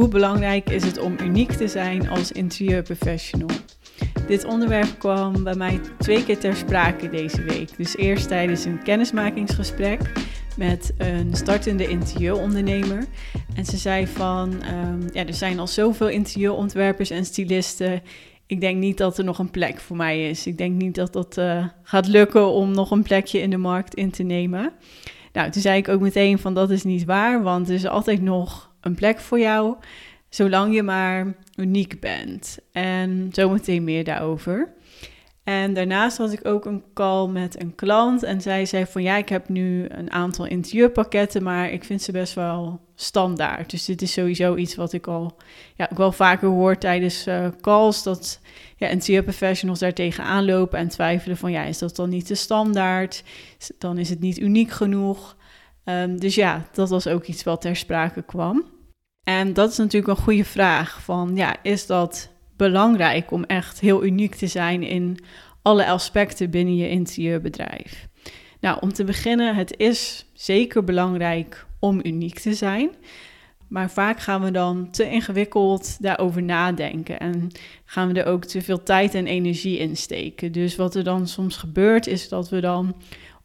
Hoe 0.00 0.08
belangrijk 0.08 0.70
is 0.70 0.84
het 0.84 0.98
om 0.98 1.16
uniek 1.22 1.52
te 1.52 1.68
zijn 1.68 2.08
als 2.08 2.32
interieurprofessional? 2.32 3.48
Dit 4.26 4.44
onderwerp 4.44 4.98
kwam 4.98 5.44
bij 5.44 5.54
mij 5.54 5.80
twee 5.98 6.24
keer 6.24 6.38
ter 6.38 6.56
sprake 6.56 7.08
deze 7.08 7.42
week. 7.42 7.76
Dus 7.76 7.96
eerst 7.96 8.28
tijdens 8.28 8.64
een 8.64 8.82
kennismakingsgesprek 8.82 10.12
met 10.56 10.94
een 10.98 11.34
startende 11.34 11.88
interieurondernemer. 11.88 13.04
En 13.54 13.64
ze 13.64 13.76
zei 13.76 14.06
van, 14.06 14.52
um, 14.52 15.08
ja, 15.12 15.26
er 15.26 15.34
zijn 15.34 15.58
al 15.58 15.66
zoveel 15.66 16.08
interieurontwerpers 16.08 17.10
en 17.10 17.24
stylisten. 17.24 18.02
Ik 18.46 18.60
denk 18.60 18.76
niet 18.76 18.98
dat 18.98 19.18
er 19.18 19.24
nog 19.24 19.38
een 19.38 19.50
plek 19.50 19.80
voor 19.80 19.96
mij 19.96 20.28
is. 20.28 20.46
Ik 20.46 20.58
denk 20.58 20.82
niet 20.82 20.94
dat 20.94 21.12
dat 21.12 21.36
uh, 21.38 21.64
gaat 21.82 22.06
lukken 22.06 22.46
om 22.46 22.70
nog 22.70 22.90
een 22.90 23.02
plekje 23.02 23.40
in 23.40 23.50
de 23.50 23.56
markt 23.56 23.94
in 23.94 24.10
te 24.10 24.22
nemen. 24.22 24.72
Nou, 25.32 25.50
toen 25.50 25.62
zei 25.62 25.78
ik 25.78 25.88
ook 25.88 26.00
meteen 26.00 26.38
van 26.38 26.54
dat 26.54 26.70
is 26.70 26.84
niet 26.84 27.04
waar, 27.04 27.42
want 27.42 27.68
er 27.68 27.74
is 27.74 27.86
altijd 27.86 28.22
nog 28.22 28.69
een 28.80 28.94
plek 28.94 29.18
voor 29.18 29.38
jou, 29.38 29.76
zolang 30.28 30.74
je 30.74 30.82
maar 30.82 31.34
uniek 31.56 32.00
bent. 32.00 32.58
En 32.72 33.28
zometeen 33.32 33.84
meer 33.84 34.04
daarover. 34.04 34.72
En 35.44 35.74
daarnaast 35.74 36.18
had 36.18 36.32
ik 36.32 36.46
ook 36.46 36.64
een 36.64 36.82
call 36.94 37.28
met 37.28 37.60
een 37.60 37.74
klant 37.74 38.22
en 38.22 38.40
zij 38.40 38.66
zei 38.66 38.86
van 38.86 39.02
ja, 39.02 39.16
ik 39.16 39.28
heb 39.28 39.48
nu 39.48 39.86
een 39.88 40.10
aantal 40.10 40.46
interieurpakketten, 40.46 41.42
maar 41.42 41.70
ik 41.70 41.84
vind 41.84 42.02
ze 42.02 42.12
best 42.12 42.34
wel 42.34 42.80
standaard. 42.94 43.70
Dus 43.70 43.84
dit 43.84 44.02
is 44.02 44.12
sowieso 44.12 44.56
iets 44.56 44.74
wat 44.74 44.92
ik 44.92 45.06
al 45.06 45.36
ja, 45.74 45.88
wel 45.94 46.12
vaker 46.12 46.48
hoor 46.48 46.78
tijdens 46.78 47.26
uh, 47.26 47.46
calls, 47.60 48.02
dat 48.02 48.40
ja, 48.76 48.88
daar 49.78 49.92
tegenaan 49.92 50.44
lopen 50.44 50.78
en 50.78 50.88
twijfelen 50.88 51.36
van 51.36 51.50
ja, 51.52 51.62
is 51.62 51.78
dat 51.78 51.96
dan 51.96 52.08
niet 52.08 52.26
te 52.26 52.34
standaard? 52.34 53.24
Dan 53.78 53.98
is 53.98 54.10
het 54.10 54.20
niet 54.20 54.38
uniek 54.38 54.70
genoeg. 54.70 55.36
Um, 55.90 56.20
dus 56.20 56.34
ja, 56.34 56.66
dat 56.72 56.88
was 56.88 57.06
ook 57.06 57.24
iets 57.24 57.42
wat 57.42 57.60
ter 57.60 57.76
sprake 57.76 58.22
kwam. 58.22 58.64
En 59.24 59.52
dat 59.52 59.70
is 59.70 59.76
natuurlijk 59.76 60.18
een 60.18 60.24
goede 60.24 60.44
vraag 60.44 61.02
van 61.02 61.30
ja, 61.34 61.56
is 61.62 61.86
dat 61.86 62.30
belangrijk 62.56 63.30
om 63.30 63.44
echt 63.44 63.80
heel 63.80 64.04
uniek 64.04 64.34
te 64.34 64.46
zijn 64.46 64.82
in 64.82 65.24
alle 65.62 65.86
aspecten 65.86 66.50
binnen 66.50 66.76
je 66.76 66.88
interieurbedrijf? 66.88 68.08
Nou, 68.60 68.78
om 68.80 68.92
te 68.92 69.04
beginnen, 69.04 69.54
het 69.54 69.74
is 69.76 70.26
zeker 70.32 70.84
belangrijk 70.84 71.66
om 71.78 72.00
uniek 72.02 72.38
te 72.38 72.54
zijn. 72.54 72.90
Maar 73.68 73.90
vaak 73.90 74.20
gaan 74.20 74.42
we 74.42 74.50
dan 74.50 74.90
te 74.90 75.10
ingewikkeld 75.10 76.02
daarover 76.02 76.42
nadenken 76.42 77.20
en 77.20 77.48
gaan 77.84 78.12
we 78.12 78.20
er 78.20 78.26
ook 78.26 78.44
te 78.44 78.62
veel 78.62 78.82
tijd 78.82 79.14
en 79.14 79.26
energie 79.26 79.78
in 79.78 79.96
steken. 79.96 80.52
Dus 80.52 80.76
wat 80.76 80.94
er 80.94 81.04
dan 81.04 81.28
soms 81.28 81.56
gebeurt, 81.56 82.06
is 82.06 82.28
dat 82.28 82.48
we 82.48 82.60
dan 82.60 82.94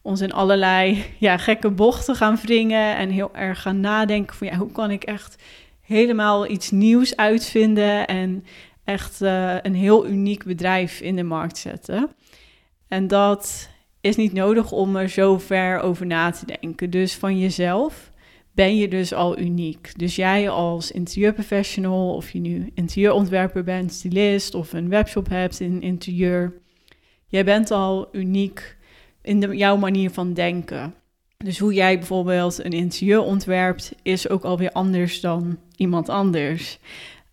ons 0.06 0.20
in 0.20 0.32
allerlei 0.32 1.04
ja, 1.18 1.36
gekke 1.36 1.70
bochten 1.70 2.14
gaan 2.14 2.38
wringen 2.42 2.96
en 2.96 3.10
heel 3.10 3.34
erg 3.34 3.62
gaan 3.62 3.80
nadenken 3.80 4.36
van 4.36 4.46
ja, 4.46 4.56
hoe 4.56 4.72
kan 4.72 4.90
ik 4.90 5.04
echt 5.04 5.42
helemaal 5.80 6.50
iets 6.50 6.70
nieuws 6.70 7.16
uitvinden 7.16 8.06
en 8.06 8.44
echt 8.84 9.22
uh, 9.22 9.54
een 9.62 9.74
heel 9.74 10.06
uniek 10.06 10.44
bedrijf 10.44 11.00
in 11.00 11.16
de 11.16 11.22
markt 11.22 11.58
zetten. 11.58 12.10
En 12.88 13.06
dat 13.06 13.68
is 14.00 14.16
niet 14.16 14.32
nodig 14.32 14.72
om 14.72 14.96
er 14.96 15.08
zo 15.08 15.38
ver 15.38 15.80
over 15.80 16.06
na 16.06 16.30
te 16.30 16.46
denken. 16.60 16.90
Dus 16.90 17.14
van 17.14 17.38
jezelf 17.38 18.10
ben 18.52 18.76
je 18.76 18.88
dus 18.88 19.12
al 19.12 19.38
uniek. 19.38 19.92
Dus 19.96 20.16
jij 20.16 20.48
als 20.50 20.90
interieurprofessional, 20.90 22.14
of 22.14 22.30
je 22.30 22.38
nu 22.38 22.70
interieurontwerper 22.74 23.64
bent, 23.64 23.92
stylist 23.92 24.54
of 24.54 24.72
een 24.72 24.88
webshop 24.88 25.28
hebt 25.28 25.60
in 25.60 25.82
interieur, 25.82 26.52
jij 27.26 27.44
bent 27.44 27.70
al 27.70 28.08
uniek 28.12 28.75
in 29.26 29.40
de, 29.40 29.56
jouw 29.56 29.76
manier 29.76 30.10
van 30.10 30.32
denken. 30.32 30.94
Dus 31.36 31.58
hoe 31.58 31.74
jij 31.74 31.98
bijvoorbeeld 31.98 32.64
een 32.64 32.72
interieur 32.72 33.20
ontwerpt, 33.20 33.92
is 34.02 34.28
ook 34.28 34.44
alweer 34.44 34.70
anders 34.72 35.20
dan 35.20 35.58
iemand 35.76 36.08
anders. 36.08 36.78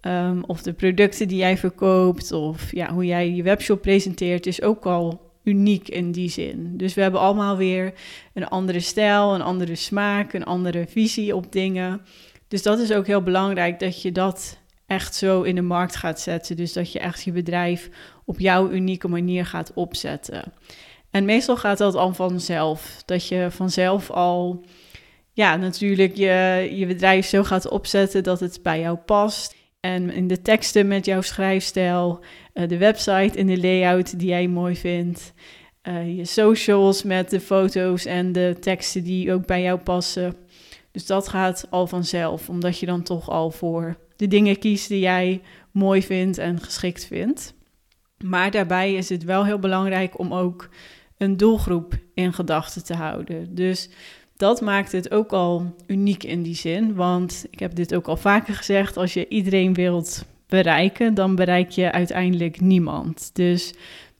Um, 0.01 0.43
of 0.43 0.61
de 0.61 0.73
producten 0.73 1.27
die 1.27 1.37
jij 1.37 1.57
verkoopt, 1.57 2.31
of 2.31 2.71
ja, 2.71 2.93
hoe 2.93 3.05
jij 3.05 3.31
je 3.31 3.43
webshop 3.43 3.81
presenteert, 3.81 4.45
is 4.45 4.61
ook 4.61 4.85
al 4.85 5.31
uniek 5.43 5.89
in 5.89 6.11
die 6.11 6.29
zin. 6.29 6.77
Dus 6.77 6.93
we 6.93 7.01
hebben 7.01 7.19
allemaal 7.19 7.57
weer 7.57 7.93
een 8.33 8.47
andere 8.47 8.79
stijl, 8.79 9.35
een 9.35 9.41
andere 9.41 9.75
smaak, 9.75 10.33
een 10.33 10.43
andere 10.45 10.85
visie 10.87 11.35
op 11.35 11.51
dingen. 11.51 12.01
Dus 12.47 12.61
dat 12.61 12.79
is 12.79 12.91
ook 12.91 13.07
heel 13.07 13.23
belangrijk 13.23 13.79
dat 13.79 14.01
je 14.01 14.11
dat 14.11 14.59
echt 14.87 15.15
zo 15.15 15.41
in 15.41 15.55
de 15.55 15.61
markt 15.61 15.95
gaat 15.95 16.19
zetten. 16.19 16.55
Dus 16.55 16.73
dat 16.73 16.91
je 16.91 16.99
echt 16.99 17.23
je 17.23 17.31
bedrijf 17.31 17.89
op 18.25 18.39
jouw 18.39 18.69
unieke 18.69 19.07
manier 19.07 19.45
gaat 19.45 19.71
opzetten. 19.73 20.53
En 21.13 21.25
meestal 21.25 21.57
gaat 21.57 21.77
dat 21.77 21.95
al 21.95 22.13
vanzelf. 22.13 23.01
Dat 23.05 23.27
je 23.27 23.47
vanzelf 23.51 24.11
al, 24.11 24.65
ja, 25.33 25.55
natuurlijk 25.55 26.15
je, 26.15 26.69
je 26.75 26.85
bedrijf 26.85 27.25
zo 27.25 27.43
gaat 27.43 27.69
opzetten 27.69 28.23
dat 28.23 28.39
het 28.39 28.59
bij 28.63 28.79
jou 28.79 28.97
past. 28.97 29.55
En 29.79 30.09
in 30.09 30.27
de 30.27 30.41
teksten 30.41 30.87
met 30.87 31.05
jouw 31.05 31.21
schrijfstijl, 31.21 32.19
uh, 32.53 32.67
de 32.67 32.77
website 32.77 33.37
in 33.37 33.47
de 33.47 33.57
layout 33.57 34.19
die 34.19 34.27
jij 34.27 34.47
mooi 34.47 34.75
vindt. 34.75 35.33
Uh, 35.83 36.17
je 36.17 36.25
socials 36.25 37.03
met 37.03 37.29
de 37.29 37.39
foto's 37.39 38.05
en 38.05 38.31
de 38.31 38.57
teksten 38.59 39.03
die 39.03 39.33
ook 39.33 39.45
bij 39.45 39.61
jou 39.61 39.79
passen. 39.79 40.35
Dus 40.91 41.05
dat 41.05 41.27
gaat 41.27 41.67
al 41.69 41.87
vanzelf, 41.87 42.49
omdat 42.49 42.79
je 42.79 42.85
dan 42.85 43.03
toch 43.03 43.29
al 43.29 43.51
voor 43.51 43.97
de 44.15 44.27
dingen 44.27 44.59
kiest 44.59 44.87
die 44.87 44.99
jij 44.99 45.41
mooi 45.71 46.03
vindt 46.03 46.37
en 46.37 46.59
geschikt 46.61 47.05
vindt. 47.05 47.53
Maar 48.23 48.51
daarbij 48.51 48.93
is 48.93 49.09
het 49.09 49.23
wel 49.23 49.45
heel 49.45 49.59
belangrijk 49.59 50.19
om 50.19 50.33
ook 50.33 50.69
een 51.23 51.37
doelgroep 51.37 51.93
in 52.13 52.33
gedachten 52.33 52.83
te 52.83 52.93
houden. 52.93 53.55
Dus 53.55 53.89
dat 54.37 54.61
maakt 54.61 54.91
het 54.91 55.11
ook 55.11 55.31
al 55.31 55.75
uniek 55.87 56.23
in 56.23 56.43
die 56.43 56.55
zin. 56.55 56.95
Want 56.95 57.45
ik 57.49 57.59
heb 57.59 57.75
dit 57.75 57.95
ook 57.95 58.07
al 58.07 58.17
vaker 58.17 58.53
gezegd: 58.53 58.97
als 58.97 59.13
je 59.13 59.27
iedereen 59.27 59.73
wilt 59.73 60.25
bereiken, 60.47 61.13
dan 61.13 61.35
bereik 61.35 61.69
je 61.69 61.91
uiteindelijk 61.91 62.61
niemand. 62.61 63.29
Dus 63.33 63.73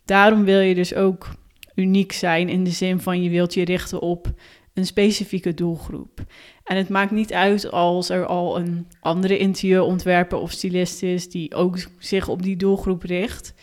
daarom 0.05 0.43
wil 0.43 0.59
je 0.59 0.75
dus 0.75 0.93
ook 0.93 1.27
uniek 1.75 2.11
zijn 2.11 2.49
in 2.49 2.63
de 2.63 2.71
zin 2.71 2.99
van 2.99 3.23
je 3.23 3.29
wilt 3.29 3.53
je 3.53 3.65
richten 3.65 4.01
op 4.01 4.33
een 4.73 4.85
specifieke 4.85 5.53
doelgroep. 5.53 6.23
En 6.63 6.77
het 6.77 6.89
maakt 6.89 7.11
niet 7.11 7.33
uit 7.33 7.71
als 7.71 8.09
er 8.09 8.25
al 8.25 8.57
een 8.57 8.87
andere 8.99 9.37
interieurontwerper 9.37 10.37
of 10.37 10.51
stylist 10.51 11.03
is 11.03 11.29
die 11.29 11.55
ook 11.55 11.77
zich 11.97 12.27
op 12.27 12.41
die 12.41 12.55
doelgroep 12.55 13.03
richt. 13.03 13.53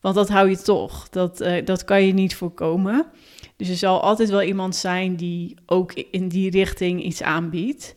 Want 0.00 0.14
dat 0.14 0.28
hou 0.28 0.50
je 0.50 0.58
toch. 0.58 1.08
Dat, 1.08 1.40
uh, 1.40 1.64
dat 1.64 1.84
kan 1.84 2.06
je 2.06 2.12
niet 2.12 2.34
voorkomen. 2.34 3.06
Dus 3.56 3.68
er 3.68 3.76
zal 3.76 4.00
altijd 4.00 4.30
wel 4.30 4.42
iemand 4.42 4.76
zijn 4.76 5.16
die 5.16 5.54
ook 5.66 5.92
in 5.92 6.28
die 6.28 6.50
richting 6.50 7.02
iets 7.02 7.22
aanbiedt. 7.22 7.96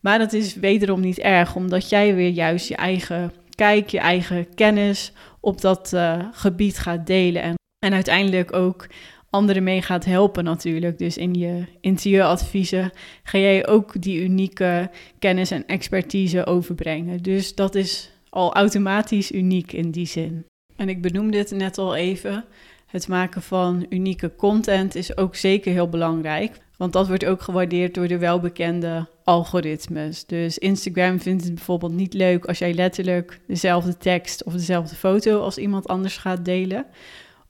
Maar 0.00 0.18
dat 0.18 0.32
is 0.32 0.54
wederom 0.54 1.00
niet 1.00 1.18
erg, 1.18 1.54
omdat 1.54 1.88
jij 1.88 2.14
weer 2.14 2.30
juist 2.30 2.68
je 2.68 2.76
eigen 2.76 3.32
kijk, 3.54 3.88
je 3.88 3.98
eigen 3.98 4.54
kennis 4.54 5.12
op 5.40 5.60
dat 5.60 5.92
uh, 5.94 6.26
gebied 6.32 6.78
gaat 6.78 7.06
delen. 7.06 7.42
En, 7.42 7.54
en 7.78 7.92
uiteindelijk 7.92 8.52
ook 8.52 8.86
anderen 9.30 9.62
mee 9.62 9.82
gaat 9.82 10.04
helpen 10.04 10.44
natuurlijk. 10.44 10.98
Dus 10.98 11.16
in 11.16 11.34
je 11.34 11.64
interieuradviezen 11.80 12.90
ga 13.22 13.38
jij 13.38 13.66
ook 13.66 14.02
die 14.02 14.22
unieke 14.22 14.90
kennis 15.18 15.50
en 15.50 15.66
expertise 15.66 16.46
overbrengen. 16.46 17.22
Dus 17.22 17.54
dat 17.54 17.74
is 17.74 18.10
al 18.30 18.54
automatisch 18.54 19.32
uniek 19.32 19.72
in 19.72 19.90
die 19.90 20.06
zin. 20.06 20.44
En 20.76 20.88
ik 20.88 21.02
benoemde 21.02 21.38
het 21.38 21.50
net 21.50 21.78
al 21.78 21.94
even. 21.94 22.44
Het 22.86 23.08
maken 23.08 23.42
van 23.42 23.86
unieke 23.88 24.32
content 24.36 24.94
is 24.94 25.16
ook 25.16 25.36
zeker 25.36 25.72
heel 25.72 25.88
belangrijk. 25.88 26.62
Want 26.76 26.92
dat 26.92 27.08
wordt 27.08 27.24
ook 27.24 27.42
gewaardeerd 27.42 27.94
door 27.94 28.08
de 28.08 28.18
welbekende 28.18 29.08
algoritmes. 29.24 30.24
Dus 30.26 30.58
Instagram 30.58 31.20
vindt 31.20 31.44
het 31.44 31.54
bijvoorbeeld 31.54 31.92
niet 31.92 32.14
leuk 32.14 32.44
als 32.44 32.58
jij 32.58 32.74
letterlijk 32.74 33.40
dezelfde 33.46 33.96
tekst 33.96 34.44
of 34.44 34.52
dezelfde 34.52 34.94
foto 34.96 35.40
als 35.40 35.58
iemand 35.58 35.88
anders 35.88 36.16
gaat 36.16 36.44
delen. 36.44 36.86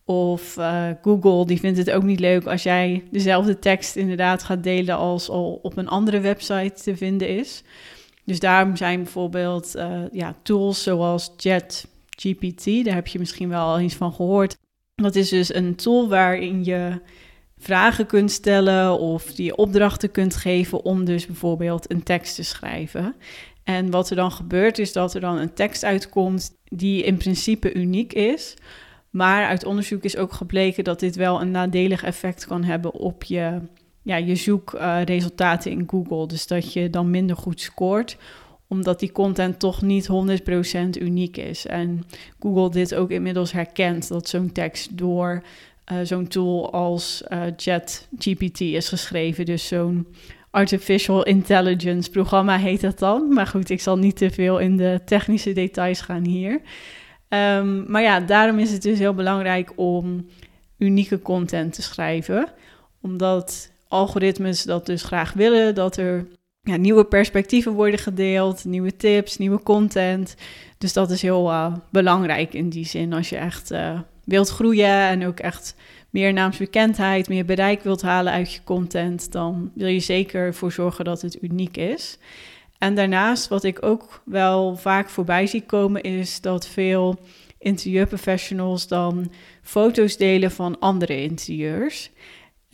Of 0.05 0.56
uh, 0.56 0.89
Google, 1.03 1.47
die 1.47 1.61
vindt 1.61 1.79
het 1.79 1.91
ook 1.91 2.03
niet 2.03 2.21
leuk 2.21 2.47
als 2.47 2.62
jij 2.62 3.05
dezelfde 3.11 3.59
tekst 3.59 3.97
inderdaad 3.97 4.43
gaat 4.43 4.62
delen 4.62 4.97
als 4.97 5.29
al 5.29 5.59
op 5.62 5.77
een 5.77 5.89
andere 5.89 6.21
website 6.21 6.83
te 6.83 6.97
vinden 6.97 7.29
is. 7.29 7.62
Dus 8.25 8.41
daarom 8.41 8.77
zijn 8.77 9.03
bijvoorbeeld 9.03 9.76
uh, 9.76 10.00
ja, 10.12 10.35
tools 10.43 10.82
zoals 10.82 11.32
Chat 11.37 11.87
GPT, 12.16 12.84
daar 12.84 12.94
heb 12.94 13.06
je 13.06 13.19
misschien 13.19 13.49
wel 13.49 13.78
eens 13.78 13.94
van 13.94 14.12
gehoord. 14.12 14.56
Dat 14.94 15.14
is 15.14 15.28
dus 15.28 15.55
een 15.55 15.75
tool 15.75 16.08
waarin 16.08 16.64
je 16.64 17.00
vragen 17.58 18.06
kunt 18.06 18.31
stellen 18.31 18.99
of 18.99 19.32
die 19.32 19.56
opdrachten 19.56 20.11
kunt 20.11 20.37
geven 20.37 20.84
om 20.84 21.05
dus 21.05 21.26
bijvoorbeeld 21.26 21.90
een 21.90 22.02
tekst 22.02 22.34
te 22.34 22.43
schrijven. 22.43 23.14
En 23.64 23.90
wat 23.90 24.11
er 24.11 24.16
dan 24.16 24.32
gebeurt 24.32 24.78
is 24.78 24.93
dat 24.93 25.14
er 25.14 25.20
dan 25.20 25.37
een 25.37 25.55
tekst 25.55 25.84
uitkomt 25.84 26.56
die 26.64 27.02
in 27.02 27.16
principe 27.16 27.75
uniek 27.75 28.12
is. 28.12 28.55
Maar 29.11 29.46
uit 29.46 29.64
onderzoek 29.64 30.02
is 30.02 30.16
ook 30.16 30.32
gebleken 30.32 30.84
dat 30.84 31.00
dit 31.00 31.16
wel 31.16 31.40
een 31.40 31.50
nadelig 31.50 32.02
effect 32.02 32.46
kan 32.46 32.64
hebben 32.64 32.93
op 32.93 33.25
je, 33.25 33.61
ja, 34.02 34.16
je 34.16 34.37
zoekresultaten 34.37 35.70
in 35.70 35.84
Google. 35.87 36.26
Dus 36.26 36.46
dat 36.46 36.72
je 36.72 36.90
dan 36.90 37.11
minder 37.11 37.37
goed 37.37 37.61
scoort 37.61 38.16
omdat 38.75 39.00
die 39.00 39.12
content 39.12 39.59
toch 39.59 39.82
niet 39.82 40.09
100% 40.09 41.00
uniek 41.00 41.37
is. 41.37 41.67
En 41.67 42.05
Google 42.41 42.71
dit 42.71 42.94
ook 42.94 43.11
inmiddels 43.11 43.53
herkent, 43.53 44.09
dat 44.09 44.29
zo'n 44.29 44.53
tekst 44.53 44.99
door 44.99 45.43
uh, 45.93 45.99
zo'n 46.03 46.29
tool 46.29 46.73
als 46.73 47.23
uh, 47.29 47.43
ChatGPT 47.56 48.61
is 48.61 48.88
geschreven. 48.88 49.44
Dus 49.44 49.67
zo'n 49.69 50.06
artificial 50.50 51.25
intelligence 51.25 52.11
programma 52.11 52.59
heet 52.59 52.81
dat 52.81 52.99
dan. 52.99 53.32
Maar 53.32 53.47
goed, 53.47 53.71
ik 53.71 53.81
zal 53.81 53.99
niet 53.99 54.17
te 54.17 54.31
veel 54.31 54.59
in 54.59 54.76
de 54.76 55.00
technische 55.05 55.53
details 55.53 56.00
gaan 56.00 56.25
hier. 56.25 56.61
Ehm, 57.29 57.91
maar 57.91 58.03
ja, 58.03 58.21
daarom 58.21 58.59
is 58.59 58.73
het 58.73 58.82
dus 58.82 58.99
heel 58.99 59.15
belangrijk 59.15 59.73
om 59.76 60.26
unieke 60.79 61.23
content 61.23 61.73
te 61.73 61.82
schrijven. 61.82 62.49
Omdat 63.00 63.71
algoritmes 63.88 64.62
dat 64.62 64.87
dus 64.87 65.03
graag 65.03 65.32
willen, 65.32 65.75
dat 65.75 65.97
er 65.97 66.26
ja, 66.64 66.76
nieuwe 66.76 67.05
perspectieven 67.05 67.72
worden 67.72 67.99
gedeeld, 67.99 68.64
nieuwe 68.64 68.96
tips, 68.96 69.38
nieuwe 69.38 69.62
content. 69.62 70.34
Dus 70.78 70.93
dat 70.93 71.11
is 71.11 71.22
heel 71.22 71.50
uh, 71.50 71.75
belangrijk 71.90 72.55
in 72.55 72.69
die 72.69 72.87
zin 72.87 73.12
als 73.12 73.28
je 73.28 73.37
echt 73.37 73.72
uh, 73.72 74.00
wilt 74.25 74.49
groeien 74.49 75.08
en 75.08 75.26
ook 75.26 75.40
echt 75.40 75.75
meer 76.11 76.32
naamsbekendheid, 76.32 77.28
meer 77.28 77.44
bereik 77.44 77.82
wilt 77.82 78.02
halen 78.02 78.32
uit 78.32 78.52
je 78.52 78.61
content, 78.64 79.32
dan 79.32 79.70
wil 79.75 79.88
je 79.88 80.00
zeker 80.00 80.40
ervoor 80.40 80.72
zorgen 80.72 81.05
dat 81.05 81.22
het 81.22 81.43
uniek 81.43 81.76
is. 81.76 82.19
En 82.78 82.94
daarnaast, 82.94 83.49
wat 83.49 83.64
ik 83.64 83.84
ook 83.84 84.22
wel 84.25 84.76
vaak 84.76 85.08
voorbij 85.08 85.46
zie 85.46 85.62
komen, 85.62 86.02
is 86.02 86.40
dat 86.40 86.66
veel 86.66 87.19
interieurprofessionals 87.58 88.88
dan 88.88 89.31
foto's 89.62 90.16
delen 90.16 90.50
van 90.50 90.78
andere 90.78 91.22
interieurs. 91.22 92.11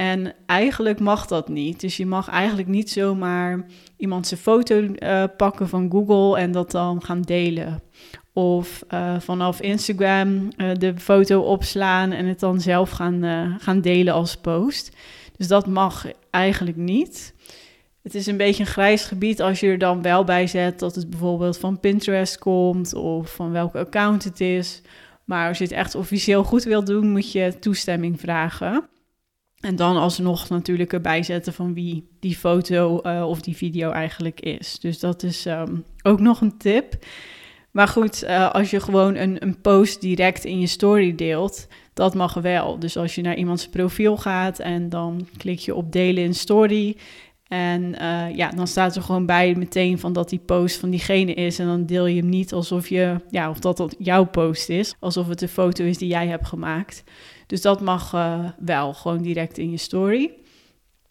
En 0.01 0.35
eigenlijk 0.47 1.01
mag 1.01 1.27
dat 1.27 1.49
niet. 1.49 1.81
Dus 1.81 1.97
je 1.97 2.07
mag 2.07 2.29
eigenlijk 2.29 2.69
niet 2.69 2.91
zomaar 2.91 3.67
iemand 3.97 4.27
zijn 4.27 4.41
foto 4.41 4.75
uh, 4.75 5.25
pakken 5.37 5.69
van 5.69 5.91
Google 5.91 6.39
en 6.39 6.53
dat 6.53 6.71
dan 6.71 7.03
gaan 7.03 7.23
delen. 7.23 7.83
Of 8.33 8.85
uh, 8.91 9.21
vanaf 9.21 9.61
Instagram 9.61 10.49
uh, 10.57 10.71
de 10.75 10.99
foto 10.99 11.41
opslaan 11.41 12.13
en 12.13 12.27
het 12.27 12.41
dan 12.41 12.61
zelf 12.61 12.91
gaan, 12.91 13.57
gaan 13.61 13.81
delen 13.81 14.15
als 14.15 14.37
post. 14.37 14.97
Dus 15.37 15.49
dat 15.49 15.67
mag 15.67 16.07
eigenlijk 16.31 16.77
niet. 16.77 17.35
Het 18.03 18.15
is 18.15 18.27
een 18.27 18.37
beetje 18.37 18.63
een 18.63 18.71
grijs 18.71 19.05
gebied 19.05 19.43
als 19.43 19.61
je 19.61 19.67
er 19.67 19.79
dan 19.79 20.03
wel 20.03 20.25
bij 20.25 20.47
zet 20.47 20.79
dat 20.79 20.95
het 20.95 21.11
bijvoorbeeld 21.11 21.59
van 21.59 21.81
Pinterest 21.81 22.39
komt 22.39 22.95
of 22.95 23.35
van 23.35 23.51
welke 23.51 23.79
account 23.79 24.25
het 24.25 24.41
is. 24.41 24.83
Maar 25.25 25.49
als 25.49 25.59
je 25.59 25.65
het 25.65 25.73
echt 25.73 25.95
officieel 25.95 26.45
goed 26.45 26.65
wilt 26.65 26.87
doen, 26.87 27.11
moet 27.11 27.33
je 27.33 27.59
toestemming 27.59 28.21
vragen. 28.21 28.89
En 29.61 29.77
dan 29.77 29.97
alsnog 29.97 30.49
natuurlijk 30.49 30.93
erbij 30.93 31.23
zetten 31.23 31.53
van 31.53 31.75
wie 31.75 32.09
die 32.21 32.37
foto 32.37 33.01
uh, 33.03 33.29
of 33.29 33.41
die 33.41 33.57
video 33.57 33.91
eigenlijk 33.91 34.41
is. 34.41 34.79
Dus 34.79 34.99
dat 34.99 35.23
is 35.23 35.47
um, 35.47 35.85
ook 36.03 36.21
nog 36.21 36.41
een 36.41 36.59
tip. 36.59 37.05
Maar 37.71 37.89
goed, 37.89 38.25
uh, 38.25 38.51
als 38.51 38.71
je 38.71 38.81
gewoon 38.81 39.17
een, 39.17 39.43
een 39.43 39.61
post 39.61 40.01
direct 40.01 40.45
in 40.45 40.61
je 40.61 40.67
story 40.67 41.15
deelt, 41.15 41.67
dat 41.95 42.15
mag 42.15 42.35
wel. 42.35 42.79
Dus 42.79 42.97
als 42.97 43.15
je 43.15 43.23
naar 43.23 43.37
iemands 43.37 43.69
profiel 43.69 44.17
gaat 44.17 44.59
en 44.59 44.89
dan 44.89 45.29
klik 45.37 45.59
je 45.59 45.75
op 45.75 45.93
delen 45.93 46.25
in 46.25 46.35
story. 46.35 46.97
En 47.49 47.83
uh, 47.83 48.37
ja, 48.37 48.51
dan 48.51 48.67
staat 48.67 48.97
er 48.97 49.03
gewoon 49.03 49.27
bij 49.27 49.55
meteen 49.55 49.99
van 49.99 50.13
dat 50.13 50.29
die 50.29 50.39
post 50.39 50.77
van 50.77 50.91
diegene 50.91 51.35
is. 51.35 51.59
En 51.59 51.67
dan 51.67 51.87
deel 51.87 52.07
je 52.07 52.21
hem 52.21 52.29
niet 52.29 52.53
alsof 52.53 52.89
je, 52.89 53.17
ja, 53.31 53.51
of 53.51 53.59
dat 53.59 53.77
dat 53.77 53.95
jouw 53.99 54.25
post 54.25 54.69
is. 54.69 54.95
Alsof 54.99 55.29
het 55.29 55.43
een 55.43 55.49
foto 55.49 55.85
is 55.85 55.99
die 55.99 56.09
jij 56.09 56.27
hebt 56.27 56.47
gemaakt. 56.47 57.05
Dus 57.51 57.61
dat 57.61 57.81
mag 57.81 58.13
uh, 58.13 58.45
wel 58.59 58.95
gewoon 58.95 59.23
direct 59.23 59.59
in 59.59 59.71
je 59.71 59.77
story. 59.77 60.31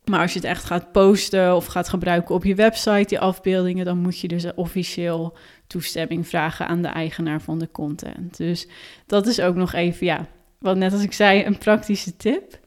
Maar 0.06 0.22
als 0.22 0.34
je 0.34 0.40
het 0.40 0.48
echt 0.48 0.64
gaat 0.64 0.92
posten 0.92 1.56
of 1.56 1.66
gaat 1.66 1.90
gebruiken 1.90 2.36
op 2.36 2.44
je 2.44 2.56
website, 2.56 3.06
die 3.08 3.20
afbeeldingen, 3.20 3.86
dan 3.86 3.98
moet 3.98 4.20
je 4.20 4.28
dus 4.28 4.54
officieel 4.56 5.38
toestemming 5.68 6.28
vragen 6.28 6.68
aan 6.68 6.82
de 6.82 6.88
eigenaar 6.88 7.42
van 7.42 7.60
de 7.60 7.72
content. 7.72 8.38
Dus 8.38 8.68
dat 9.06 9.28
is 9.28 9.42
ook 9.42 9.56
nog 9.56 9.74
even, 9.74 10.06
ja, 10.06 10.26
wat 10.60 10.78
net 10.78 10.94
als 10.94 11.04
ik 11.04 11.14
zei, 11.14 11.46
een 11.46 11.58
praktische 11.58 12.16
tip. 12.18 12.60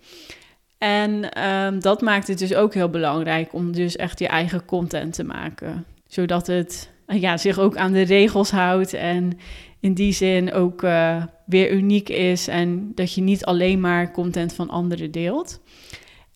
En 0.78 1.42
um, 1.44 1.80
dat 1.80 2.00
maakt 2.00 2.28
het 2.28 2.38
dus 2.38 2.54
ook 2.54 2.74
heel 2.74 2.90
belangrijk 2.90 3.52
om 3.52 3.72
dus 3.72 3.96
echt 3.96 4.19
je 4.19 4.28
eigen 4.28 4.64
content 4.64 5.14
te 5.14 5.24
maken. 5.24 5.84
Zodat 6.06 6.46
het 6.46 6.90
ja, 7.06 7.36
zich 7.36 7.58
ook 7.58 7.76
aan 7.76 7.92
de 7.92 8.02
regels 8.02 8.50
houdt 8.50 8.92
en 8.94 9.38
in 9.80 9.94
die 9.94 10.12
zin 10.12 10.52
ook 10.52 10.82
uh, 10.82 11.22
weer 11.52 11.72
uniek 11.72 12.08
is 12.08 12.49
en 12.49 12.93
dat 12.94 13.14
je 13.14 13.20
niet 13.20 13.44
alleen 13.44 13.81
maar 13.81 14.12
content 14.12 14.52
van 14.52 14.70
anderen 14.70 15.10
deelt. 15.10 15.60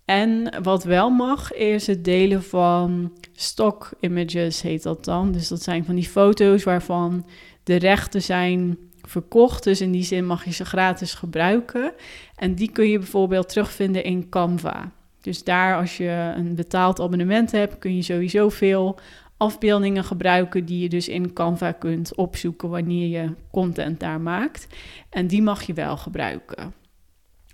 En 0.04 0.62
wat 0.62 0.84
wel 0.84 1.10
mag, 1.10 1.52
is 1.52 1.86
het 1.86 2.04
delen 2.04 2.42
van 2.42 3.12
stock 3.32 3.90
images, 4.00 4.62
heet 4.62 4.82
dat 4.82 5.04
dan. 5.04 5.32
Dus 5.32 5.48
dat 5.48 5.62
zijn 5.62 5.84
van 5.84 5.94
die 5.94 6.08
foto's 6.08 6.64
waarvan 6.64 7.26
de 7.62 7.76
rechten 7.76 8.22
zijn 8.22 8.78
verkocht. 9.02 9.64
Dus 9.64 9.80
in 9.80 9.92
die 9.92 10.04
zin 10.04 10.26
mag 10.26 10.44
je 10.44 10.52
ze 10.52 10.64
gratis 10.64 11.14
gebruiken. 11.14 11.92
En 12.36 12.54
die 12.54 12.70
kun 12.72 12.88
je 12.88 12.98
bijvoorbeeld 12.98 13.48
terugvinden 13.48 14.04
in 14.04 14.28
Canva. 14.28 14.92
Dus 15.20 15.44
daar, 15.44 15.76
als 15.76 15.96
je 15.96 16.32
een 16.36 16.54
betaald 16.54 17.00
abonnement 17.00 17.52
hebt, 17.52 17.78
kun 17.78 17.96
je 17.96 18.02
sowieso 18.02 18.48
veel 18.48 18.98
afbeeldingen 19.36 20.04
gebruiken 20.04 20.64
die 20.64 20.80
je 20.80 20.88
dus 20.88 21.08
in 21.08 21.32
Canva 21.32 21.72
kunt 21.72 22.14
opzoeken 22.14 22.68
wanneer 22.68 23.08
je 23.08 23.34
content 23.50 24.00
daar 24.00 24.20
maakt. 24.20 24.66
En 25.10 25.26
die 25.26 25.42
mag 25.42 25.62
je 25.62 25.72
wel 25.72 25.96
gebruiken. 25.96 26.74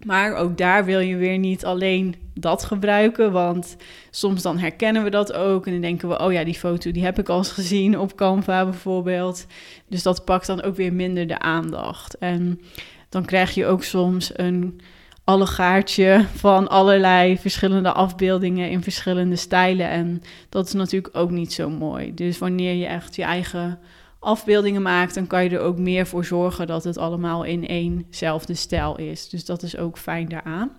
Maar 0.04 0.34
ook 0.34 0.56
daar 0.56 0.84
wil 0.84 0.98
je 1.00 1.16
weer 1.16 1.38
niet 1.38 1.64
alleen 1.64 2.14
dat 2.34 2.64
gebruiken, 2.64 3.32
want 3.32 3.76
soms 4.10 4.42
dan 4.42 4.58
herkennen 4.58 5.04
we 5.04 5.10
dat 5.10 5.32
ook 5.32 5.66
en 5.66 5.72
dan 5.72 5.80
denken 5.80 6.08
we, 6.08 6.18
oh 6.18 6.32
ja, 6.32 6.44
die 6.44 6.54
foto 6.54 6.90
die 6.90 7.04
heb 7.04 7.18
ik 7.18 7.28
al 7.28 7.38
eens 7.38 7.52
gezien 7.52 7.98
op 7.98 8.14
Canva 8.14 8.64
bijvoorbeeld. 8.64 9.46
Dus 9.88 10.02
dat 10.02 10.24
pakt 10.24 10.46
dan 10.46 10.62
ook 10.62 10.76
weer 10.76 10.92
minder 10.92 11.26
de 11.26 11.38
aandacht. 11.38 12.18
En 12.18 12.60
dan 13.08 13.24
krijg 13.24 13.54
je 13.54 13.66
ook 13.66 13.82
soms 13.84 14.38
een 14.38 14.80
allegaartje 15.24 16.26
van 16.34 16.68
allerlei 16.68 17.38
verschillende 17.38 17.92
afbeeldingen 17.92 18.70
in 18.70 18.82
verschillende 18.82 19.36
stijlen. 19.36 19.88
En 19.88 20.22
dat 20.48 20.66
is 20.66 20.72
natuurlijk 20.72 21.16
ook 21.16 21.30
niet 21.30 21.52
zo 21.52 21.70
mooi. 21.70 22.14
Dus 22.14 22.38
wanneer 22.38 22.74
je 22.74 22.86
echt 22.86 23.16
je 23.16 23.22
eigen 23.22 23.78
afbeeldingen 24.18 24.82
maakt, 24.82 25.14
dan 25.14 25.26
kan 25.26 25.44
je 25.44 25.50
er 25.50 25.60
ook 25.60 25.78
meer 25.78 26.06
voor 26.06 26.24
zorgen 26.24 26.66
dat 26.66 26.84
het 26.84 26.98
allemaal 26.98 27.44
in 27.44 27.66
éénzelfde 27.66 28.54
stijl 28.54 28.98
is. 28.98 29.28
Dus 29.28 29.44
dat 29.44 29.62
is 29.62 29.76
ook 29.76 29.98
fijn 29.98 30.28
daaraan, 30.28 30.70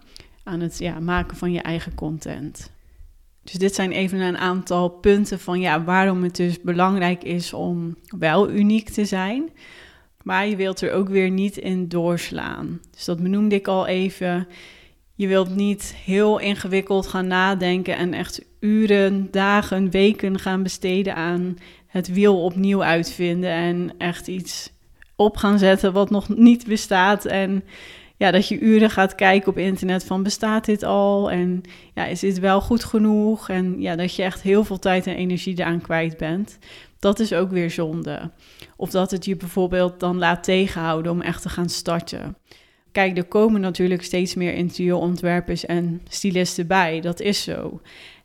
aan 0.43 0.59
het 0.59 0.77
ja, 0.77 0.99
maken 0.99 1.37
van 1.37 1.51
je 1.51 1.61
eigen 1.61 1.95
content. 1.95 2.71
Dus 3.43 3.53
dit 3.53 3.75
zijn 3.75 3.91
even 3.91 4.19
een 4.19 4.37
aantal 4.37 4.89
punten 4.89 5.39
van 5.39 5.59
ja, 5.59 5.83
waarom 5.83 6.23
het 6.23 6.35
dus 6.35 6.61
belangrijk 6.61 7.23
is 7.23 7.53
om 7.53 7.95
wel 8.17 8.49
uniek 8.49 8.89
te 8.89 9.05
zijn. 9.05 9.49
Maar 10.23 10.47
je 10.47 10.55
wilt 10.55 10.81
er 10.81 10.91
ook 10.91 11.09
weer 11.09 11.29
niet 11.29 11.57
in 11.57 11.87
doorslaan. 11.87 12.81
Dus 12.91 13.05
dat 13.05 13.21
benoemde 13.21 13.55
ik 13.55 13.67
al 13.67 13.87
even. 13.87 14.47
Je 15.15 15.27
wilt 15.27 15.55
niet 15.55 15.95
heel 16.05 16.39
ingewikkeld 16.39 17.07
gaan 17.07 17.27
nadenken 17.27 17.97
en 17.97 18.13
echt 18.13 18.45
uren, 18.59 19.27
dagen, 19.31 19.89
weken 19.89 20.39
gaan 20.39 20.63
besteden 20.63 21.15
aan 21.15 21.57
het 21.87 22.07
wiel 22.07 22.43
opnieuw 22.43 22.83
uitvinden 22.83 23.49
en 23.49 23.93
echt 23.97 24.27
iets 24.27 24.71
op 25.15 25.37
gaan 25.37 25.59
zetten 25.59 25.93
wat 25.93 26.09
nog 26.09 26.29
niet 26.29 26.67
bestaat. 26.67 27.25
En 27.25 27.63
ja, 28.17 28.31
dat 28.31 28.47
je 28.47 28.59
uren 28.59 28.89
gaat 28.89 29.15
kijken 29.15 29.49
op 29.49 29.57
internet 29.57 30.05
van 30.05 30.23
bestaat 30.23 30.65
dit 30.65 30.83
al 30.83 31.31
en 31.31 31.61
ja, 31.93 32.05
is 32.05 32.19
dit 32.19 32.39
wel 32.39 32.61
goed 32.61 32.83
genoeg? 32.83 33.49
En 33.49 33.81
ja, 33.81 33.95
dat 33.95 34.15
je 34.15 34.23
echt 34.23 34.41
heel 34.41 34.63
veel 34.63 34.79
tijd 34.79 35.07
en 35.07 35.15
energie 35.15 35.59
eraan 35.59 35.81
kwijt 35.81 36.17
bent. 36.17 36.57
Dat 37.03 37.19
is 37.19 37.33
ook 37.33 37.51
weer 37.51 37.71
zonde. 37.71 38.31
Of 38.75 38.89
dat 38.89 39.11
het 39.11 39.25
je 39.25 39.35
bijvoorbeeld 39.35 39.99
dan 39.99 40.17
laat 40.17 40.43
tegenhouden 40.43 41.11
om 41.11 41.21
echt 41.21 41.41
te 41.41 41.49
gaan 41.49 41.69
starten. 41.69 42.37
Kijk, 42.91 43.17
er 43.17 43.23
komen 43.23 43.61
natuurlijk 43.61 44.03
steeds 44.03 44.35
meer 44.35 44.53
interieurontwerpers 44.53 45.65
en 45.65 46.01
stylisten 46.09 46.67
bij. 46.67 47.01
Dat 47.01 47.19
is 47.19 47.43
zo. 47.43 47.81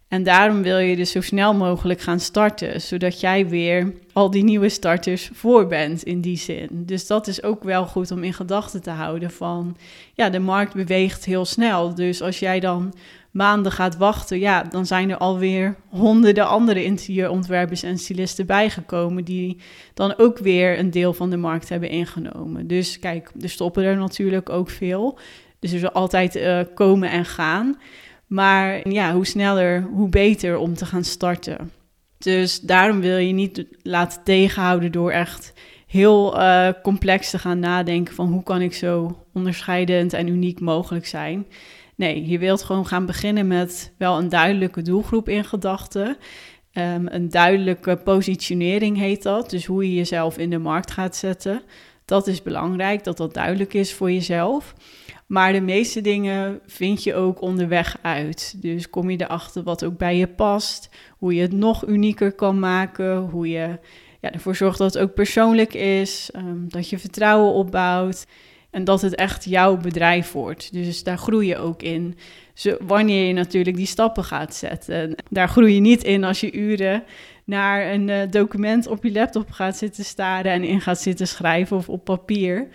En 0.09 0.23
daarom 0.23 0.63
wil 0.63 0.79
je 0.79 0.97
dus 0.97 1.11
zo 1.11 1.21
snel 1.21 1.55
mogelijk 1.55 2.01
gaan 2.01 2.21
starten, 2.21 2.81
zodat 2.81 3.21
jij 3.21 3.49
weer 3.49 3.95
al 4.13 4.31
die 4.31 4.45
nieuwe 4.45 4.69
starters 4.69 5.31
voor 5.33 5.67
bent 5.67 6.03
in 6.03 6.21
die 6.21 6.37
zin. 6.37 6.69
Dus 6.73 7.07
dat 7.07 7.27
is 7.27 7.43
ook 7.43 7.63
wel 7.65 7.87
goed 7.87 8.11
om 8.11 8.25
in 8.25 8.35
gedachten 8.35 8.83
te 8.83 8.91
houden 8.91 9.31
van, 9.31 9.77
ja, 10.15 10.31
de 10.31 10.39
markt 10.39 10.75
beweegt 10.75 11.25
heel 11.25 11.45
snel. 11.45 11.95
Dus 11.95 12.23
als 12.23 12.39
jij 12.39 12.61
dan 12.61 12.95
maanden 13.39 13.73
gaat 13.73 13.97
wachten, 13.97 14.39
ja, 14.39 14.63
dan 14.63 14.87
zijn 14.87 15.11
er 15.11 15.17
alweer 15.17 15.77
honderden 15.89 16.49
andere 16.49 16.85
interieurontwerpers 16.85 17.83
en 17.83 17.99
stylisten 17.99 18.47
bijgekomen 18.47 19.25
die 19.25 19.61
dan 19.95 20.19
ook 20.19 20.39
weer 20.39 20.79
een 20.79 20.91
deel 20.91 21.13
van 21.13 21.31
de 21.31 21.37
markt 21.37 21.69
hebben 21.69 21.89
ingenomen. 21.89 22.67
Dus 22.67 22.99
kijk, 22.99 23.31
er 23.41 23.49
stoppen 23.49 23.85
er 23.85 23.97
natuurlijk 23.97 24.51
ook 24.51 24.71
veel. 24.71 25.19
Dus 25.59 25.73
er 25.73 25.79
zal 25.79 25.93
altijd 25.93 26.37
uh, 26.37 26.61
komen 26.75 27.11
en 27.11 27.25
gaan. 27.25 27.79
Maar 28.27 28.89
ja, 28.89 29.15
hoe 29.15 29.27
sneller, 29.27 29.83
hoe 29.83 30.09
beter 30.09 30.57
om 30.57 30.75
te 30.75 30.87
gaan 30.87 31.05
starten. 31.05 31.71
Dus 32.19 32.61
daarom 32.61 33.01
wil 33.01 33.17
je 33.17 33.33
niet 33.33 33.65
laten 33.83 34.23
tegenhouden 34.25 34.93
door 34.93 35.11
echt 35.11 35.53
heel 35.87 36.41
uh, 36.41 36.69
complex 36.83 37.31
te 37.31 37.39
gaan 37.39 37.59
nadenken 37.59 38.15
van 38.15 38.27
hoe 38.27 38.43
kan 38.43 38.61
ik 38.61 38.75
zo 38.75 39.25
onderscheidend 39.33 40.13
en 40.13 40.29
uniek 40.29 40.61
mogelijk 40.61 41.07
zijn. 41.07 41.47
Nee, 41.99 42.29
je 42.29 42.39
wilt 42.39 42.63
gewoon 42.63 42.87
gaan 42.87 43.07
beginnen 43.07 43.47
met 43.47 43.93
wel 43.97 44.19
een 44.19 44.29
duidelijke 44.29 44.83
doelgroep 44.83 45.29
in 45.29 45.45
gedachten. 45.45 46.17
Um, 46.73 47.07
een 47.09 47.29
duidelijke 47.29 47.97
positionering 47.97 48.97
heet 48.97 49.23
dat. 49.23 49.51
Dus 49.51 49.67
hoe 49.67 49.89
je 49.89 49.95
jezelf 49.95 50.39
in 50.39 50.51
de 50.51 50.59
markt 50.59 50.91
gaat 50.91 51.17
zetten. 51.17 51.63
Dat 52.05 52.27
is 52.27 52.43
belangrijk, 52.43 53.05
dat 53.05 53.17
dat 53.17 53.35
duidelijk 53.35 53.75
is 53.75 53.95
voor 53.95 54.13
jezelf. 54.13 54.75
Maar 55.27 55.53
de 55.53 55.61
meeste 55.61 56.01
dingen 56.01 56.61
vind 56.67 57.03
je 57.03 57.15
ook 57.15 57.41
onderweg 57.41 57.99
uit. 58.03 58.63
Dus 58.63 58.91
kom 58.91 59.11
je 59.11 59.21
erachter 59.21 59.63
wat 59.63 59.85
ook 59.85 59.99
bij 59.99 60.17
je 60.17 60.29
past, 60.29 60.91
hoe 61.19 61.35
je 61.35 61.43
het 61.43 61.53
nog 61.53 61.87
unieker 61.87 62.33
kan 62.33 62.59
maken, 62.59 63.19
hoe 63.19 63.49
je 63.49 63.79
ja, 64.21 64.33
ervoor 64.33 64.57
zorgt 64.57 64.79
dat 64.79 64.95
het 64.95 65.03
ook 65.03 65.15
persoonlijk 65.15 65.75
is, 65.75 66.31
ehm, 66.33 66.69
dat 66.69 66.89
je 66.89 66.99
vertrouwen 66.99 67.53
opbouwt 67.53 68.27
en 68.79 68.85
dat 68.85 69.01
het 69.01 69.15
echt 69.15 69.45
jouw 69.45 69.77
bedrijf 69.77 70.33
wordt. 70.33 70.73
Dus 70.73 71.03
daar 71.03 71.19
groei 71.19 71.47
je 71.47 71.59
ook 71.59 71.83
in. 71.83 72.19
wanneer 72.81 73.27
je 73.27 73.33
natuurlijk 73.33 73.77
die 73.77 73.87
stappen 73.87 74.25
gaat 74.25 74.55
zetten. 74.55 75.15
Daar 75.31 75.49
groei 75.49 75.75
je 75.75 75.81
niet 75.81 76.05
in 76.05 76.25
als 76.25 76.41
je 76.41 76.53
uren 76.53 77.03
naar 77.45 77.93
een 77.93 78.09
eh, 78.09 78.31
document 78.31 78.87
op 78.87 79.05
je 79.05 79.13
laptop 79.13 79.51
gaat 79.51 79.77
zitten 79.77 80.05
staren 80.05 80.53
en 80.53 80.65
in 80.65 80.81
gaat 80.81 81.01
zitten 81.01 81.29
schrijven 81.29 81.77
of 81.77 81.89
op 81.89 82.05
papier. 82.05 82.69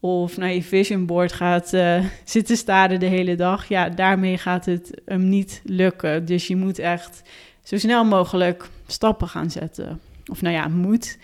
Of 0.00 0.36
naar 0.36 0.52
je 0.52 0.62
vision 0.62 1.06
board 1.06 1.32
gaat 1.32 1.72
uh, 1.72 2.04
zitten 2.24 2.56
staren 2.56 3.00
de 3.00 3.06
hele 3.06 3.34
dag. 3.34 3.68
Ja, 3.68 3.88
daarmee 3.88 4.38
gaat 4.38 4.64
het 4.64 5.00
hem 5.04 5.28
niet 5.28 5.62
lukken. 5.64 6.24
Dus 6.24 6.46
je 6.46 6.56
moet 6.56 6.78
echt 6.78 7.22
zo 7.62 7.78
snel 7.78 8.04
mogelijk 8.04 8.68
stappen 8.86 9.28
gaan 9.28 9.50
zetten. 9.50 10.00
Of 10.26 10.42
nou 10.42 10.54
ja, 10.54 10.68
moet. 10.68 11.18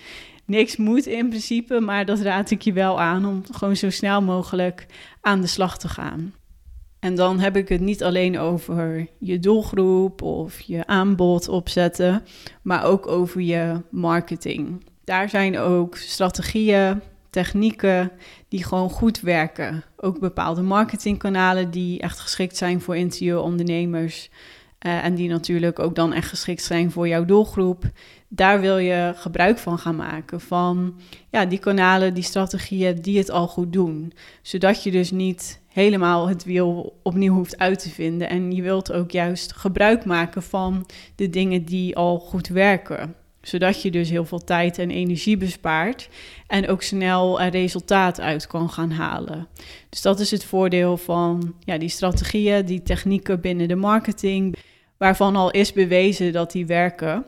Niks 0.50 0.76
moet 0.76 1.06
in 1.06 1.28
principe, 1.28 1.80
maar 1.80 2.04
dat 2.04 2.20
raad 2.20 2.50
ik 2.50 2.62
je 2.62 2.72
wel 2.72 3.00
aan 3.00 3.26
om 3.26 3.42
gewoon 3.50 3.76
zo 3.76 3.90
snel 3.90 4.22
mogelijk 4.22 4.86
aan 5.20 5.40
de 5.40 5.46
slag 5.46 5.78
te 5.78 5.88
gaan. 5.88 6.34
En 7.00 7.14
dan 7.14 7.38
heb 7.38 7.56
ik 7.56 7.68
het 7.68 7.80
niet 7.80 8.02
alleen 8.02 8.38
over 8.38 9.06
je 9.18 9.38
doelgroep 9.38 10.22
of 10.22 10.60
je 10.60 10.86
aanbod 10.86 11.48
opzetten, 11.48 12.24
maar 12.62 12.84
ook 12.84 13.06
over 13.06 13.40
je 13.40 13.82
marketing. 13.90 14.84
Daar 15.04 15.28
zijn 15.28 15.58
ook 15.58 15.96
strategieën, 15.96 17.00
technieken 17.30 18.12
die 18.48 18.64
gewoon 18.64 18.90
goed 18.90 19.20
werken. 19.20 19.84
Ook 19.96 20.20
bepaalde 20.20 20.62
marketingkanalen 20.62 21.70
die 21.70 22.00
echt 22.00 22.18
geschikt 22.18 22.56
zijn 22.56 22.80
voor 22.80 22.96
interieurondernemers. 22.96 24.30
Uh, 24.86 25.04
en 25.04 25.14
die 25.14 25.28
natuurlijk 25.28 25.78
ook 25.78 25.94
dan 25.94 26.12
echt 26.12 26.28
geschikt 26.28 26.62
zijn 26.62 26.90
voor 26.90 27.08
jouw 27.08 27.24
doelgroep. 27.24 27.84
Daar 28.28 28.60
wil 28.60 28.78
je 28.78 29.12
gebruik 29.16 29.58
van 29.58 29.78
gaan 29.78 29.96
maken. 29.96 30.40
Van 30.40 31.00
ja, 31.30 31.44
die 31.46 31.58
kanalen, 31.58 32.14
die 32.14 32.22
strategieën 32.22 33.00
die 33.00 33.18
het 33.18 33.30
al 33.30 33.48
goed 33.48 33.72
doen. 33.72 34.12
Zodat 34.42 34.82
je 34.82 34.90
dus 34.90 35.10
niet 35.10 35.60
helemaal 35.68 36.28
het 36.28 36.44
wiel 36.44 36.98
opnieuw 37.02 37.34
hoeft 37.34 37.58
uit 37.58 37.78
te 37.78 37.90
vinden. 37.90 38.28
En 38.28 38.52
je 38.52 38.62
wilt 38.62 38.92
ook 38.92 39.10
juist 39.10 39.52
gebruik 39.52 40.04
maken 40.04 40.42
van 40.42 40.86
de 41.14 41.30
dingen 41.30 41.64
die 41.64 41.96
al 41.96 42.18
goed 42.18 42.48
werken. 42.48 43.14
Zodat 43.42 43.82
je 43.82 43.90
dus 43.90 44.10
heel 44.10 44.24
veel 44.24 44.44
tijd 44.44 44.78
en 44.78 44.90
energie 44.90 45.36
bespaart 45.36 46.08
en 46.46 46.68
ook 46.68 46.82
snel 46.82 47.40
een 47.40 47.50
resultaat 47.50 48.20
uit 48.20 48.46
kan 48.46 48.70
gaan 48.70 48.90
halen. 48.90 49.48
Dus 49.88 50.02
dat 50.02 50.20
is 50.20 50.30
het 50.30 50.44
voordeel 50.44 50.96
van 50.96 51.54
ja, 51.64 51.78
die 51.78 51.88
strategieën, 51.88 52.66
die 52.66 52.82
technieken 52.82 53.40
binnen 53.40 53.68
de 53.68 53.76
marketing, 53.76 54.56
waarvan 55.00 55.36
al 55.36 55.50
is 55.50 55.72
bewezen 55.72 56.32
dat 56.32 56.52
die 56.52 56.66
werken. 56.66 57.26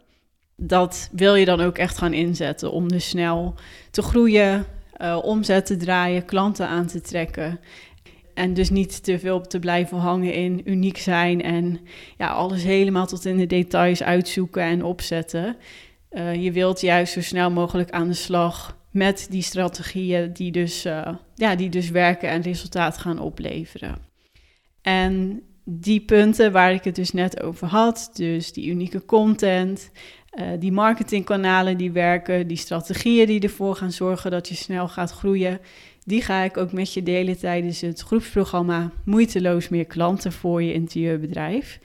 Dat 0.56 1.08
wil 1.12 1.34
je 1.34 1.44
dan 1.44 1.60
ook 1.60 1.78
echt 1.78 1.98
gaan 1.98 2.12
inzetten 2.12 2.72
om 2.72 2.88
dus 2.88 3.08
snel 3.08 3.54
te 3.90 4.02
groeien, 4.02 4.64
uh, 5.00 5.18
omzet 5.22 5.66
te 5.66 5.76
draaien, 5.76 6.24
klanten 6.24 6.68
aan 6.68 6.86
te 6.86 7.00
trekken. 7.00 7.60
En 8.34 8.54
dus 8.54 8.70
niet 8.70 9.04
te 9.04 9.18
veel 9.18 9.40
te 9.40 9.58
blijven 9.58 9.98
hangen 9.98 10.34
in 10.34 10.60
uniek 10.64 10.98
zijn 10.98 11.42
en 11.42 11.80
ja, 12.18 12.28
alles 12.28 12.62
helemaal 12.62 13.06
tot 13.06 13.24
in 13.24 13.36
de 13.36 13.46
details 13.46 14.02
uitzoeken 14.02 14.62
en 14.62 14.84
opzetten. 14.84 15.56
Uh, 16.10 16.34
je 16.34 16.52
wilt 16.52 16.80
juist 16.80 17.12
zo 17.12 17.22
snel 17.22 17.50
mogelijk 17.50 17.90
aan 17.90 18.08
de 18.08 18.14
slag 18.14 18.76
met 18.90 19.26
die 19.30 19.42
strategieën 19.42 20.32
die 20.32 20.52
dus, 20.52 20.86
uh, 20.86 21.08
ja, 21.34 21.54
die 21.54 21.68
dus 21.68 21.90
werken 21.90 22.28
en 22.28 22.42
resultaat 22.42 22.98
gaan 22.98 23.18
opleveren. 23.18 23.96
En 24.82 25.42
die 25.64 26.00
punten 26.00 26.52
waar 26.52 26.72
ik 26.72 26.84
het 26.84 26.94
dus 26.94 27.12
net 27.12 27.42
over 27.42 27.66
had, 27.66 28.10
dus 28.12 28.52
die 28.52 28.70
unieke 28.70 29.04
content, 29.04 29.90
uh, 30.34 30.46
die 30.58 30.72
marketingkanalen 30.72 31.76
die 31.76 31.92
werken, 31.92 32.46
die 32.46 32.56
strategieën 32.56 33.26
die 33.26 33.40
ervoor 33.40 33.76
gaan 33.76 33.92
zorgen 33.92 34.30
dat 34.30 34.48
je 34.48 34.54
snel 34.54 34.88
gaat 34.88 35.10
groeien, 35.10 35.60
die 36.04 36.22
ga 36.22 36.42
ik 36.42 36.56
ook 36.56 36.72
met 36.72 36.92
je 36.92 37.02
delen 37.02 37.38
tijdens 37.38 37.80
het 37.80 38.00
groepsprogramma 38.00 38.90
Moeiteloos 39.04 39.68
meer 39.68 39.86
klanten 39.86 40.32
voor 40.32 40.62
je 40.62 40.72
interieurbedrijf. 40.72 41.78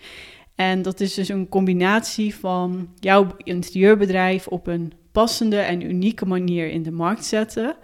En 0.55 0.81
dat 0.81 0.99
is 0.99 1.13
dus 1.13 1.29
een 1.29 1.49
combinatie 1.49 2.35
van 2.35 2.89
jouw 2.99 3.27
interieurbedrijf 3.37 4.47
op 4.47 4.67
een 4.67 4.93
passende 5.11 5.59
en 5.59 5.81
unieke 5.81 6.25
manier 6.25 6.69
in 6.69 6.83
de 6.83 6.91
markt 6.91 7.25
zetten. 7.25 7.75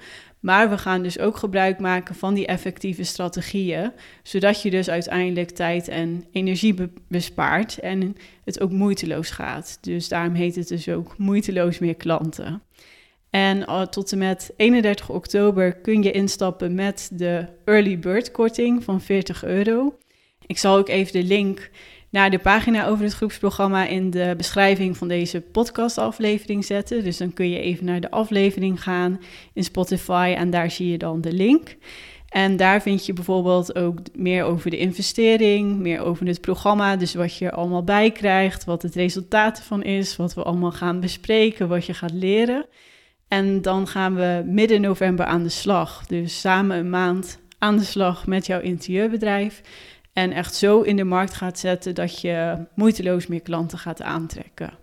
Maar 0.43 0.69
we 0.69 0.77
gaan 0.77 1.03
dus 1.03 1.19
ook 1.19 1.37
gebruik 1.37 1.79
maken 1.79 2.15
van 2.15 2.33
die 2.33 2.45
effectieve 2.45 3.03
strategieën, 3.03 3.91
zodat 4.23 4.61
je 4.61 4.69
dus 4.69 4.89
uiteindelijk 4.89 5.49
tijd 5.49 5.87
en 5.87 6.25
energie 6.31 6.75
bespaart 7.07 7.79
en 7.79 8.15
het 8.45 8.61
ook 8.61 8.71
moeiteloos 8.71 9.29
gaat. 9.29 9.77
Dus 9.81 10.07
daarom 10.07 10.33
heet 10.33 10.55
het 10.55 10.67
dus 10.67 10.89
ook 10.89 11.17
moeiteloos 11.17 11.79
meer 11.79 11.95
klanten. 11.95 12.61
En 13.29 13.57
uh, 13.57 13.81
tot 13.81 14.11
en 14.11 14.17
met 14.17 14.53
31 14.55 15.09
oktober 15.09 15.73
kun 15.73 16.03
je 16.03 16.11
instappen 16.11 16.75
met 16.75 17.09
de 17.13 17.45
early 17.65 17.99
bird 17.99 18.31
korting 18.31 18.83
van 18.83 19.01
40 19.01 19.43
euro. 19.43 19.97
Ik 20.45 20.57
zal 20.57 20.77
ook 20.77 20.89
even 20.89 21.13
de 21.13 21.23
link 21.23 21.69
naar 22.13 22.29
de 22.29 22.39
pagina 22.39 22.87
over 22.87 23.03
het 23.03 23.13
groepsprogramma 23.13 23.85
in 23.85 24.09
de 24.09 24.33
beschrijving 24.37 24.97
van 24.97 25.07
deze 25.07 25.41
podcastaflevering 25.41 26.65
zetten. 26.65 27.03
Dus 27.03 27.17
dan 27.17 27.33
kun 27.33 27.49
je 27.49 27.59
even 27.59 27.85
naar 27.85 28.01
de 28.01 28.11
aflevering 28.11 28.83
gaan 28.83 29.19
in 29.53 29.63
Spotify 29.63 30.33
en 30.37 30.49
daar 30.49 30.71
zie 30.71 30.91
je 30.91 30.97
dan 30.97 31.21
de 31.21 31.33
link. 31.33 31.75
En 32.29 32.57
daar 32.57 32.81
vind 32.81 33.05
je 33.05 33.13
bijvoorbeeld 33.13 33.75
ook 33.75 33.99
meer 34.15 34.43
over 34.43 34.69
de 34.69 34.77
investering, 34.77 35.77
meer 35.77 36.01
over 36.01 36.27
het 36.27 36.41
programma, 36.41 36.95
dus 36.95 37.13
wat 37.13 37.37
je 37.37 37.45
er 37.45 37.51
allemaal 37.51 37.83
bij 37.83 38.11
krijgt, 38.11 38.63
wat 38.63 38.81
het 38.81 38.95
resultaat 38.95 39.57
ervan 39.57 39.83
is, 39.83 40.15
wat 40.15 40.33
we 40.33 40.43
allemaal 40.43 40.71
gaan 40.71 40.99
bespreken, 40.99 41.67
wat 41.67 41.85
je 41.85 41.93
gaat 41.93 42.13
leren. 42.13 42.65
En 43.27 43.61
dan 43.61 43.87
gaan 43.87 44.15
we 44.15 44.43
midden 44.45 44.81
november 44.81 45.25
aan 45.25 45.43
de 45.43 45.49
slag. 45.49 46.05
Dus 46.05 46.39
samen 46.39 46.77
een 46.77 46.89
maand 46.89 47.39
aan 47.57 47.77
de 47.77 47.83
slag 47.83 48.27
met 48.27 48.45
jouw 48.45 48.59
interieurbedrijf. 48.59 49.61
En 50.13 50.31
echt 50.31 50.55
zo 50.55 50.81
in 50.81 50.95
de 50.95 51.03
markt 51.03 51.33
gaat 51.33 51.59
zetten 51.59 51.95
dat 51.95 52.21
je 52.21 52.65
moeiteloos 52.75 53.27
meer 53.27 53.41
klanten 53.41 53.77
gaat 53.77 54.01
aantrekken. 54.01 54.81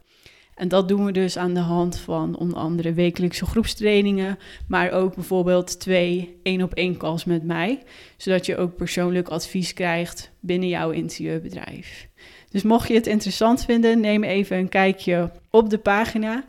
En 0.61 0.69
dat 0.69 0.89
doen 0.89 1.05
we 1.05 1.13
dus 1.13 1.37
aan 1.37 1.55
de 1.55 1.61
hand 1.61 1.99
van 1.99 2.37
onder 2.37 2.59
andere 2.59 2.93
wekelijkse 2.93 3.47
groepstrainingen, 3.47 4.39
maar 4.69 4.91
ook 4.91 5.15
bijvoorbeeld 5.15 5.81
twee 5.81 6.39
één 6.43 6.63
op 6.63 6.75
één 6.75 6.97
calls 6.97 7.25
met 7.25 7.45
mij, 7.45 7.83
zodat 8.17 8.47
je 8.47 8.57
ook 8.57 8.77
persoonlijk 8.77 9.29
advies 9.29 9.75
krijgt 9.75 10.31
binnen 10.41 10.69
jouw 10.69 10.91
interieurbedrijf. 10.91 12.09
Dus 12.51 12.63
mocht 12.63 12.89
je 12.89 12.95
het 12.95 13.07
interessant 13.07 13.65
vinden, 13.65 14.01
neem 14.01 14.25
even 14.25 14.57
een 14.57 14.69
kijkje 14.69 15.31
op 15.51 15.71
de 15.71 15.79
pagina. 15.79 16.45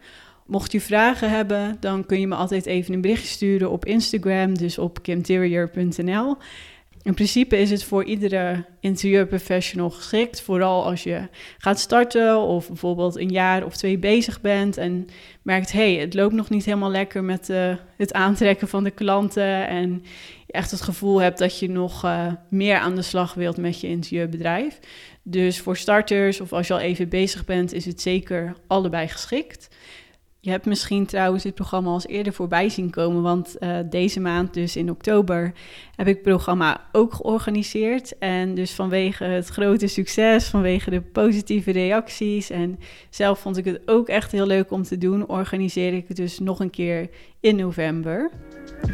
Mocht 0.46 0.72
je 0.72 0.82
vragen 0.82 1.30
hebben, 1.30 1.78
dan 1.80 2.06
kun 2.06 2.20
je 2.20 2.28
me 2.28 2.36
altijd 2.36 2.66
even 2.66 2.94
een 2.94 3.02
berichtje 3.02 3.28
sturen 3.28 3.72
op 3.72 3.86
Instagram, 3.86 4.58
dus 4.58 4.78
op 4.78 5.02
kimterior.nl. 5.02 6.38
In 7.04 7.14
principe 7.14 7.58
is 7.58 7.70
het 7.70 7.84
voor 7.84 8.04
iedere 8.04 8.66
interieurprofessional 8.80 9.90
geschikt. 9.90 10.42
Vooral 10.42 10.86
als 10.86 11.04
je 11.04 11.28
gaat 11.58 11.80
starten 11.80 12.38
of 12.38 12.68
bijvoorbeeld 12.68 13.18
een 13.18 13.30
jaar 13.30 13.66
of 13.66 13.76
twee 13.76 13.98
bezig 13.98 14.42
bent 14.42 14.78
en 14.78 15.08
merkt, 15.42 15.72
hé, 15.72 15.94
hey, 15.94 16.02
het 16.02 16.14
loopt 16.14 16.34
nog 16.34 16.50
niet 16.50 16.66
helemaal 16.66 16.92
lekker 16.92 17.24
met 17.24 17.50
uh, 17.50 17.76
het 17.98 18.14
aantrekken 18.14 18.68
van 18.68 18.84
de 18.84 18.92
klanten. 18.92 19.68
En 19.68 20.04
je 20.46 20.54
echt 20.54 20.72
het 20.72 20.82
gevoel 20.82 21.22
hebt 21.22 21.38
dat 21.38 21.60
je 21.60 21.70
nog 21.70 22.06
uh, 22.06 22.28
meer 22.50 22.78
aan 22.78 22.96
de 22.96 23.02
slag 23.02 23.34
wilt 23.34 23.58
met 23.58 23.82
je 23.82 23.88
interieurbedrijf. 23.88 24.80
Dus 25.24 25.60
voor 25.60 25.78
starters 25.78 26.42
of 26.42 26.54
als 26.54 26.68
je 26.68 26.74
al 26.74 26.80
even 26.80 27.10
bezig 27.10 27.46
bent, 27.46 27.74
is 27.74 27.86
het 27.86 28.02
zeker 28.02 28.56
allebei 28.68 29.08
geschikt. 29.08 29.70
Je 30.44 30.50
hebt 30.50 30.66
misschien 30.66 31.06
trouwens 31.06 31.44
dit 31.44 31.56
programma 31.56 31.90
al 31.90 32.02
eerder 32.06 32.34
voorbij 32.34 32.70
zien 32.70 32.90
komen, 32.90 33.22
want 33.22 33.56
uh, 33.60 33.78
deze 33.90 34.20
maand, 34.20 34.54
dus 34.54 34.76
in 34.76 34.90
oktober, 34.90 35.54
heb 35.96 36.08
ik 36.08 36.14
het 36.14 36.24
programma 36.24 36.82
ook 36.92 37.14
georganiseerd. 37.14 38.18
En 38.18 38.56
dus 38.56 38.72
vanwege 38.72 39.24
het 39.24 39.48
grote 39.48 39.88
succes, 39.88 40.48
vanwege 40.48 40.90
de 40.90 41.02
positieve 41.02 41.72
reacties 41.72 42.50
en 42.50 42.80
zelf 43.10 43.40
vond 43.40 43.58
ik 43.58 43.66
het 43.66 43.82
ook 43.86 44.08
echt 44.08 44.32
heel 44.32 44.46
leuk 44.46 44.72
om 44.72 44.84
te 44.84 44.98
doen, 44.98 45.28
organiseer 45.28 45.94
ik 45.94 46.08
het 46.08 46.18
dus 46.18 46.40
nog 46.40 46.60
een 46.60 46.70
keer 46.70 47.10
in 47.40 47.56
november. 47.56 48.32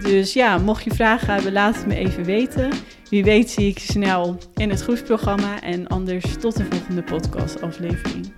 Dus 0.02 0.34
ja, 0.34 0.58
mocht 0.58 0.84
je 0.84 0.92
vragen 0.94 1.34
hebben, 1.34 1.54
laat 1.54 1.76
het 1.76 1.88
me 1.88 1.96
even 1.96 2.24
weten. 2.24 2.70
Wie 3.10 3.24
weet 3.24 3.50
zie 3.50 3.68
ik 3.68 3.78
je 3.78 3.92
snel 3.92 4.38
in 4.56 4.70
het 4.70 4.82
groepsprogramma 4.82 5.62
en 5.62 5.88
anders 5.88 6.38
tot 6.40 6.58
de 6.58 6.66
volgende 6.66 7.04
podcastaflevering. 7.04 8.34